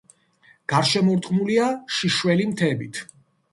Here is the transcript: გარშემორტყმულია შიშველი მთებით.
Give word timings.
გარშემორტყმულია 0.73 1.69
შიშველი 1.99 2.51
მთებით. 2.57 3.05